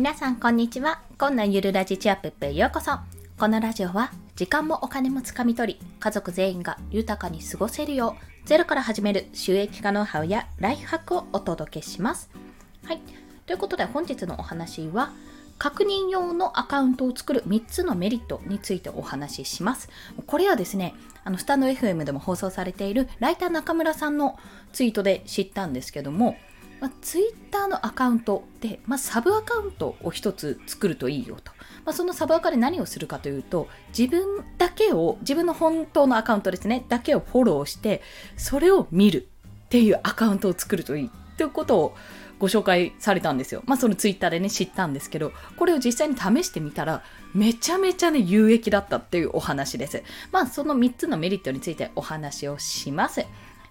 [0.00, 1.02] 皆さんこんにちは。
[1.18, 2.92] こんなゆるラジチアップへようこそ。
[3.38, 12.30] このラジオは時間もお金もつかみ取り、家族全員が豊かに過ごせるよう、ゼロから始める収益化ノウハウやライフハックをお届けします。
[12.86, 13.00] はい。
[13.44, 15.12] ということで本日のお話は、
[15.58, 19.90] 確認用のアカウントを作る3つのメリットについてお話しします。
[20.26, 20.94] これはですね、
[21.24, 24.38] あのスタンド FM でも放送されているライター中村さんの
[24.72, 26.38] ツイートで知ったんですけども、
[26.80, 31.52] まあ、ツイッターのアカウントで、まあ、サブアカウントを1つ作るといいよと。
[31.84, 38.02] まあ、そのサブアカで何をするかというと、自分だけを、自分の本当のアカウントですね、だけをフォローして、
[38.36, 39.28] それを見る
[39.66, 41.96] っていうアカウントを作るといいということを
[42.38, 43.62] ご紹介されたんですよ。
[43.66, 47.04] まあそのツイッターでね知ったんですけど、これを実際に試してみたら、
[47.34, 50.02] めちゃめちゃね有益だったっていうお話です。
[50.32, 53.24] まあその3つのメリットについてお話をします。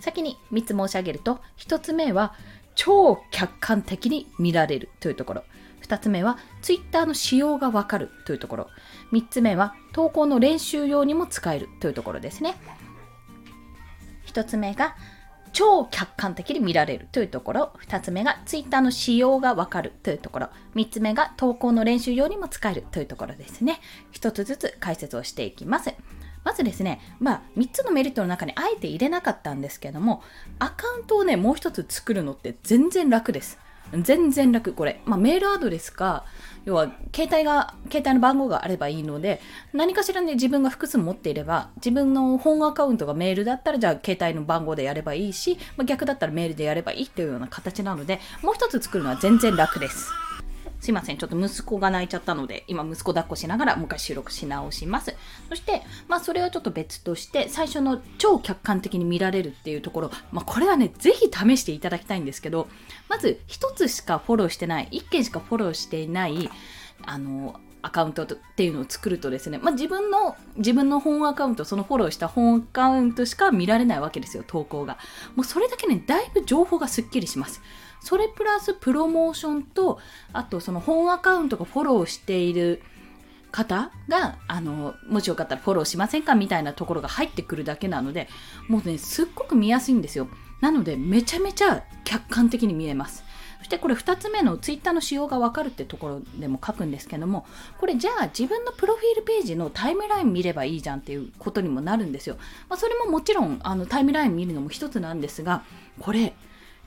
[0.00, 2.34] 先に3つ申し上げると、1つ目は
[2.76, 5.44] 超客観的に見られるというところ。
[5.82, 8.68] 2つ目は Twitter の仕様がわかるというところ。
[9.12, 12.54] 3つ目は投稿の練習用にも使えるというところですね。
[14.26, 14.94] 1つ目が
[15.52, 17.72] 超客観的に見られるというところ。
[17.86, 20.48] 2つ目が Twitter の仕様がわかるというところ。
[20.74, 23.80] 3つ目が投稿の練習用にも使えるというところですね。
[24.12, 25.94] 1つずつ解説をしていきます。
[26.46, 30.22] まずですね、まあ、3つのメリットの中にあえて入れなかったんですけども、
[30.60, 33.58] アカウントをね、もう1つ作るのって全然楽です。
[34.00, 35.00] 全然楽、これ。
[35.06, 36.24] まあ、メールアドレスか、
[36.64, 39.40] 要は、携帯が、携帯の番号があればいいので、
[39.72, 50.12] 何かしらね、自分が複数持っていれば、自分の本アカウントがメールだったら、じゃあ、携帯の番号でやればいいし、まあ、逆だったらメールでやればいいっていうような形なので、もう1つ作るのは全然楽です。
[50.86, 51.16] すいません。
[51.16, 55.16] ちょっと息子が泣いちゃったので、今息子抱っこしながらもう一回収録し直します。
[55.48, 62.68] そして、まあそれはちょっと別として、最初の超客観的に見られるっていうところ、まあこれはね、ぜひ試していただきたいんですけど、
[63.08, 66.48] まず一つしかフォローしてない、一件しかフォローしていない、
[67.04, 74.98] あの、アカウントっていうのを作るとですね、まあ、自分の、自分の本アカウント、そのフォローした本アカウントしか見られないわけですよ、投稿が。
[75.36, 77.62] もうそれだけね、だいぶ情報がすっきりします。
[78.00, 80.00] それプラスプロモーションと、
[80.32, 82.82] あとその本アカウントがフォローしている
[83.52, 88.28] 方が、あの、もしよかったらフォローしませんかみたいなところが入ってくるだけなので、
[88.68, 90.28] もうね、すっごく見やすいんですよ。
[90.60, 93.24] なので、めちゃめちゃ客観的に見えます。
[93.66, 97.44] そしてこれ2つ目のツイッターの仕様がわかるってところでも書くんですけども、
[97.80, 102.36] これじゃあ自分のプロフィールページのタイムライン見ればいいじゃんっていうことにもなるんですよ。
[102.68, 105.64] まあ、それももちろんあのタイムライン見るのも一つなんですが、
[105.98, 106.32] これ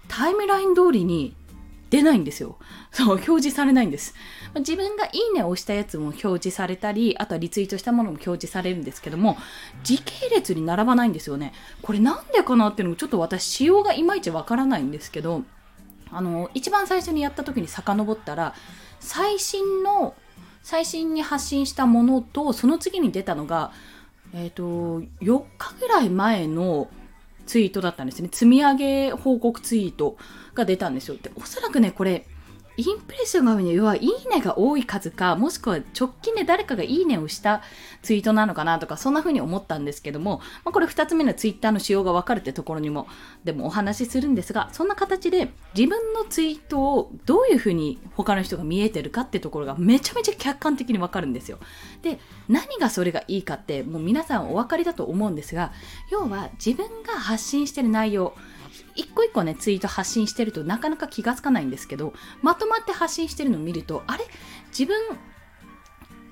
[0.07, 1.35] タイムライン通りに
[1.90, 2.56] 出ないんですよ。
[2.94, 4.16] そう、表示されないんです。
[4.59, 9.35] 自分がいいねを押したやつも表示されたり、あとはリツイートしたものも表示されるんですけども、
[9.84, 11.51] 時系列に並ばないんですよね。
[11.81, 15.44] これなんでかなっていうのもちょっと私仕様がいまいちわからないんですけど、
[16.12, 18.53] あの、一番最初にやった時に遡ったら、
[19.00, 20.16] 最新の、
[20.64, 23.72] 最新に発信したものと、その次に出たのが、
[24.34, 24.64] えっ、ー、と、
[25.22, 26.90] 4日ぐらい前の
[27.46, 28.30] ツイートだったんですね。
[28.31, 30.18] 積み上げ報告ツイート
[30.53, 31.18] が出たんですよ。
[31.22, 32.28] で、おそらくね、これ、
[32.79, 37.62] インプレッションが多いのは、いいねが多い数か、もしくは直近で誰かがいいねをした
[38.03, 43.07] ツイートなのかなとか、そんな風に思ったんですけども、まあ、これ2つ目のツイッターの仕様がわかるってところにも、
[43.44, 51.59] でもお話しするんですが、そんな形で自分のツイートをどういう風に他の人が見えてるかってところがめちゃめちゃ客観的にわかるんですよ。
[52.01, 55.73] で、何がそれがいいかって、もう皆さんお分かりだと思うんですが、
[56.11, 58.34] 要は自分が発信してる内容、
[58.96, 64.26] 一個一個ね、ツイート発信してるとなかなか気がつかないんですけど、まとまって発信してるのを見ると、あれ？
[64.70, 64.96] 自分、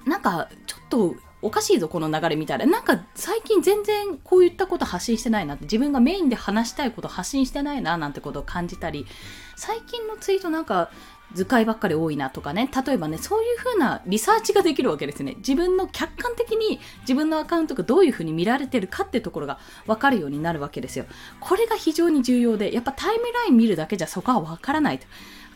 [0.05, 2.65] なんか、ちょっと、おかしいぞ、この流れみたいな。
[2.65, 9.05] なんか、最近全然こういったこと発信してないなって、自分がメインで話したいこと発信してないな、なんてことを感じたり、
[9.55, 10.89] 最近のツイートなんか、
[11.33, 15.35] 図解ばっかり多いなとかね、例えばね、そういう風なリサーチができるわけですね。
[15.37, 21.05] 自分の客観的に自分のアカウントがどういう風に見られてるかってところが分かるようになるわけですよ。
[21.39, 25.05] これが非常に重要で、やっぱタイムライン見るだけじゃそこは分からないと。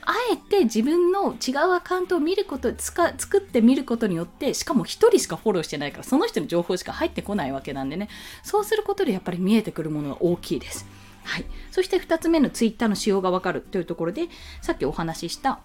[0.03, 8.09] あえて自分の違うアカウントを見ること、つか作ってみることによって、しかも1人しかフォローしてないから、その人の情報しか入ってこないわけなんでね、
[8.43, 10.85] そうすることでやっぱり見えてくるものが大きいです。
[11.23, 11.45] はい。
[11.71, 14.27] そして2つ目のツイッターの仕様がわかるというところで、
[14.61, 15.59] さっきお話しした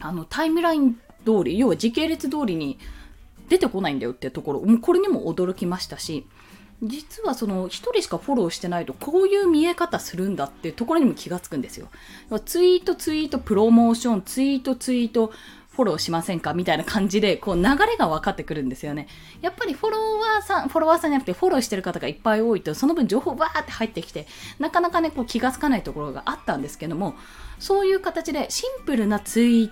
[0.00, 0.94] あのタイムライン
[1.24, 2.78] 通り、要は時系列通りに
[3.48, 6.26] 出てこないんだよっていうところ、もうこれにも驚きましたし、
[6.82, 11.88] 実はその1人しかフォローしてないとこういう見え方するんだっていうところにも気がつくんですよ。
[12.44, 15.32] ツイートツイートプロモーション、ツイートツイート
[15.78, 19.06] フォローしませんかみたいな感じで、こう流れが分かってくるんですよね。
[19.42, 24.26] やっぱりフォロワーさん、フォロワーさんじゃなくてフォローしてる方がいっぱい多いと、その分情報わーって入ってきて、
[24.58, 27.14] なかなかね、こう気がつかないところがあったんですけども、
[27.60, 29.70] そういう形でシンプルなツイー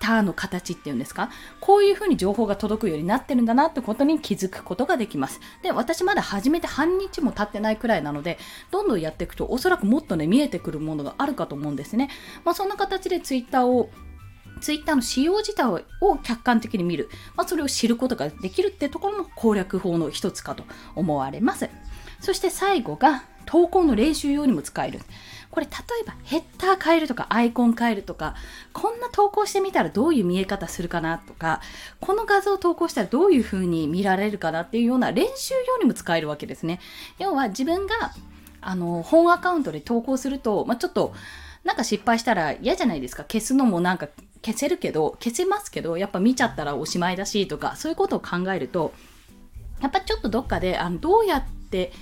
[0.00, 1.30] ターの形っていうんですか？
[1.60, 5.40] こういうふうに情報が届くようになってるんだなってことに気づくことができます。
[5.62, 8.38] で、私まだ始めて半日も経ってないくらいなので、
[8.70, 12.10] どんどんやっていくとおそらくもっとね、見えてくるものがあるかと思うんですね。
[12.44, 13.90] まあ、そんな形でツイッターを
[14.58, 15.66] ツイッターの使用自体
[16.00, 20.64] を客観的に見る、まあ、それを知ることができるってところも攻略法の一つかと
[20.94, 21.68] 思われます。
[22.20, 25.00] そして最後が投稿の練習用にも使える。
[25.50, 25.72] これ例
[26.02, 28.34] えばヘッダー変えるとかアイコン変えるとか
[28.74, 31.62] こんな投稿してみたらどういう見え方するかなとか
[32.00, 36.80] この画像を投稿したらどういう風に見られるかなっていうような練習用にも使えるわけですね。
[37.18, 38.12] 要は自分が
[38.60, 41.14] あの本アカウントで投稿すると、まあ、ちょっと
[41.64, 44.08] なんか失敗したら嫌じゃないですか消すのもなんか
[44.44, 48.92] 消せるけど消せますけどやっぱ見ちゃったらおしまいだしとかそういうことを考えると
[49.80, 51.92] やっぱちょっとどっかであのどうやって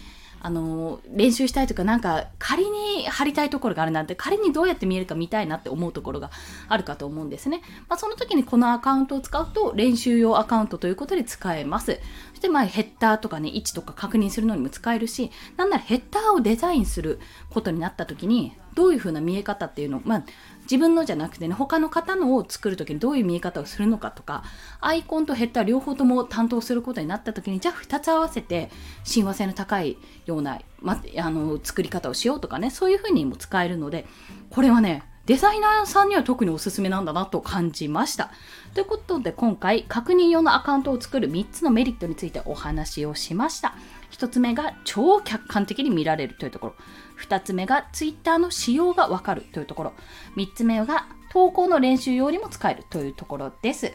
[0.40, 6.30] あの練習したいとかなんか仮に貼りたいところがあるなんて仮にどうやって見えるか見たいなって思うところが
[6.68, 11.98] あるかと思うんですね、まあ、その時にこのアカウントを使うと練習用アカウントということで使えます。
[12.36, 17.18] そしてまあヘッダーとかね位置とか確認するのにも使えるしなんならヘッダーをデザインする
[17.48, 20.24] ことになった時にどういう風な見え方っていうのを、まあ、
[20.64, 24.44] 自分のじゃなくてね他の方のを作る時にどういう見え方をするのかとか
[24.82, 28.70] アイコンとヘッダー両方とも担当することになった時にじゃあ2つ合わせて
[29.04, 29.96] 親和性の高い
[30.26, 34.04] ような、ま、あの作り方をしようとかねそういう風にも使えるので
[34.50, 38.30] これはねデザイナーさんには特におすすめなんだなと感じました。
[38.74, 43.74] ということで今回確認用のアカウントを作る3つのメリットについてお話をしました。
[44.12, 46.74] 1つ目が超客観的に見られるというところ。
[47.20, 49.92] 2つ目が Twitter の仕様がわかるというところ。
[50.36, 53.92] 3つ目が投稿の練習用にも使えるというところです。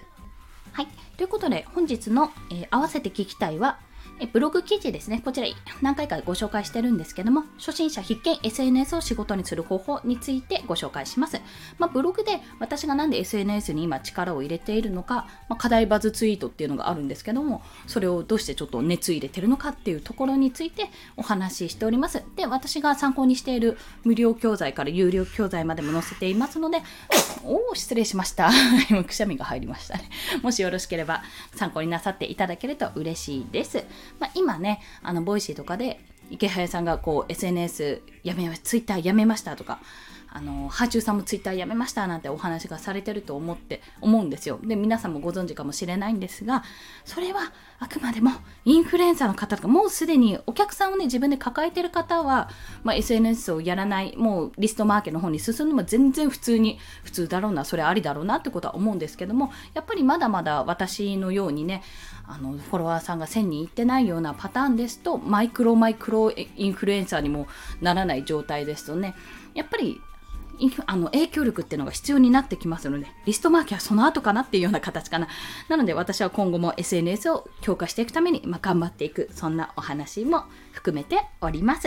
[0.73, 0.87] はい。
[1.15, 3.79] ということで本日の、えー、合わせて聞きたいは
[4.27, 5.21] ブログ記事ですね。
[5.23, 5.47] こちら
[5.81, 11.41] 何回かご紹介してるんですけども、初心者必見 SNS を仕事にする方法についてご紹介します。
[11.77, 22.23] まあ、ブログで私がなんで SNS に今力を入れているのか、まあ、課題バズツイートっていうのがあるんですけども、それをどうしてちょっと熱入れてるのかっていうところについてお話ししております。
[22.35, 26.81] で、私が参考にしている無料教材から有料教材までも載せていますので、
[27.43, 28.51] おお、失礼しました。
[28.89, 30.09] 今、くしゃみが入りましたね。
[30.41, 31.23] もしよろしければ
[31.55, 33.83] 参考になさっていただけると嬉しいです。
[34.19, 35.99] まあ、今ねあのボイシーとかで
[36.29, 39.79] イケハヤさんがこう SNS やめまツイッターやめましたとか
[40.33, 44.59] あのはあちゅうさんもツイッターやめましたなんてお話がされてると思って思うんですよ。
[44.63, 46.63] で皆さんもご存知かもしれないんですが
[47.03, 48.31] それはあくまでも
[48.63, 52.49] インフルエンサーの方とかもうすでにお客さんをね自分で抱えてる方は、
[52.83, 61.83] まあ、SNS をやらないもうリストマーケの方に進むのも全然普通に普通だろうなそれありだろうなってことは思うんですけどもやっぱりまだまだ私のようにね
[62.27, 67.47] あのフォロワーさんが1000人いってないようなパターンですとマイクロマイクロインフルエンサーにも
[67.81, 69.15] ならない状態ですとね
[69.53, 69.99] やっぱり
[70.85, 75.27] あの影響力っていうのが必要になってきますので、リストマーケはその後かなっていうような形かな。
[75.69, 81.81] なので私は今後も SNS を強化していくために、まあ、頑張っていく、そんなお話も含めております。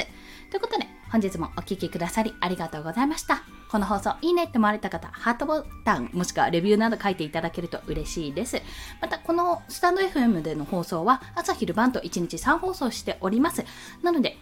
[0.51, 3.43] ということで、本日もお聴きくださりありがとうございました。
[3.71, 8.63] この放送いいねって思われた方、ハートボタンもしくはレビューなど書いていただけると嬉しいです。
[9.01, 13.65] また、このスタンド FM での放送は朝昼晩と1日3放送しております。
[14.03, 14.39] なので、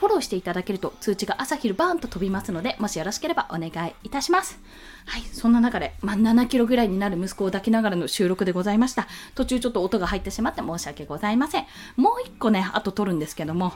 [0.00, 4.58] フォローしていただけると通知が朝昼バーンと飛びますので、もしよろしければお願いいたします。
[5.04, 9.08] はい、そんな中で、まあ、7キロぐらいになる息子を抱きながらの収録でございました。
[9.34, 11.66] 途中ちょっと音が入ってしまって申し訳ございません。
[11.96, 13.74] もう一個ね、あと撮るんですけども、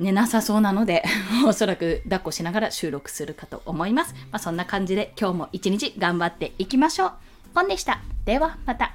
[0.00, 1.04] 寝なさそうなので、
[1.46, 4.14] おそらく抱っこしながら収録するかと思います。
[4.32, 7.12] まあ、そんな感じで今日も一日頑張っていきましょう。
[7.54, 8.00] 本でした。
[8.24, 8.94] ではまた。